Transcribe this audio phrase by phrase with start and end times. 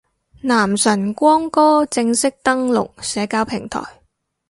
[0.41, 4.01] 男神光哥正式登陸社交平台